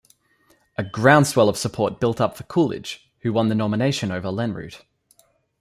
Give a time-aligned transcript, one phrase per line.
[0.79, 4.81] A groundswell of support built up for Coolidge, who won the nomination over Lenroot.